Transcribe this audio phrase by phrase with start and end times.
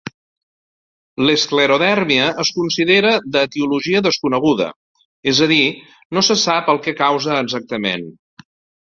[1.29, 4.73] L'esclerodèrmia es considera d'etiologia desconeguda,
[5.35, 5.63] és a dir,
[6.19, 8.13] no se sap el que causa exactament.